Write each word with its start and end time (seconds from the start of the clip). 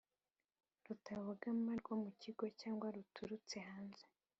rutabogama 0.85 1.71
rwo 1.81 1.95
mu 2.03 2.11
kigo 2.21 2.45
cyangwa 2.59 2.87
ruturutse 2.95 3.57
hanze 3.67 4.03